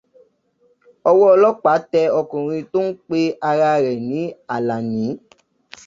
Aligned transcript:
Ọwọ́ 1.09 1.29
ọlọ́pàá 1.35 1.75
tẹ 1.91 2.01
ọkùnrin 2.19 2.67
tó 2.71 2.79
ń 2.87 2.89
pe 3.07 3.19
ara 3.49 3.69
rẹ̀ 3.85 3.97
ni 4.09 4.21
Àlàní. 4.55 5.03